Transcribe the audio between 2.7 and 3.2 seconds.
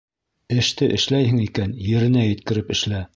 эшлә.